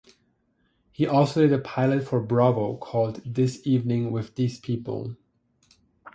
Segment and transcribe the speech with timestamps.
[0.91, 5.15] He also did a pilot for Bravo called "This Evening With These People".